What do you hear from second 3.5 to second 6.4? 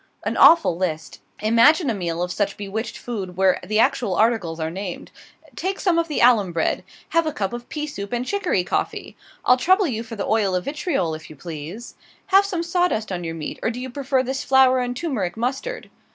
the actual articles are named. "Take some of the